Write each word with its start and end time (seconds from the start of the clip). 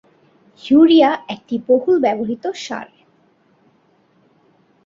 Urea 0.61 1.11
একটি 1.27 1.55
বহুল 1.67 1.95
ব্যবহৃত 1.99 2.43
সার। 2.55 2.87